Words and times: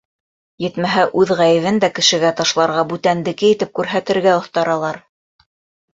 Етмәһә, 0.63 1.03
үҙ 1.23 1.33
ғәйебен 1.41 1.77
дә 1.83 1.89
кешегә 1.99 2.33
ташларға, 2.41 2.85
бүтәндеке 2.95 3.53
итеп 3.57 3.77
күрһәтергә 3.81 4.35
оҫтаралар. 4.39 5.03